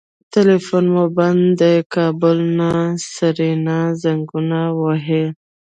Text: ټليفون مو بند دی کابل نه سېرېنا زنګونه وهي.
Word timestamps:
ټليفون 0.33 0.85
مو 0.93 1.03
بند 1.17 1.43
دی 1.59 1.75
کابل 1.93 2.37
نه 2.59 2.69
سېرېنا 3.11 3.79
زنګونه 4.01 4.59
وهي. 4.79 5.25